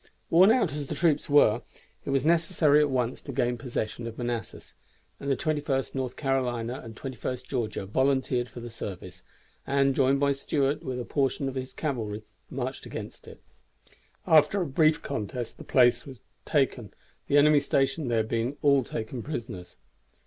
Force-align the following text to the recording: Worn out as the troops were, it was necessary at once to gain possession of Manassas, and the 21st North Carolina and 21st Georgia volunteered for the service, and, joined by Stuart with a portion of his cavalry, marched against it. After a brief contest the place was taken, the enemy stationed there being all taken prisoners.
Worn 0.31 0.49
out 0.49 0.73
as 0.73 0.87
the 0.87 0.95
troops 0.95 1.29
were, 1.29 1.61
it 2.05 2.09
was 2.09 2.25
necessary 2.25 2.79
at 2.81 2.89
once 2.89 3.21
to 3.21 3.31
gain 3.31 3.55
possession 3.55 4.07
of 4.07 4.17
Manassas, 4.17 4.73
and 5.19 5.29
the 5.29 5.37
21st 5.37 5.93
North 5.93 6.15
Carolina 6.15 6.81
and 6.83 6.95
21st 6.95 7.43
Georgia 7.45 7.85
volunteered 7.85 8.49
for 8.49 8.61
the 8.61 8.71
service, 8.71 9.21
and, 9.67 9.93
joined 9.93 10.19
by 10.19 10.31
Stuart 10.31 10.81
with 10.81 10.99
a 10.99 11.05
portion 11.05 11.47
of 11.47 11.53
his 11.53 11.71
cavalry, 11.71 12.23
marched 12.49 12.87
against 12.87 13.27
it. 13.27 13.43
After 14.25 14.59
a 14.59 14.65
brief 14.65 15.03
contest 15.03 15.59
the 15.59 15.63
place 15.63 16.03
was 16.07 16.21
taken, 16.47 16.91
the 17.27 17.37
enemy 17.37 17.59
stationed 17.59 18.09
there 18.09 18.23
being 18.23 18.57
all 18.63 18.83
taken 18.83 19.21
prisoners. 19.21 19.77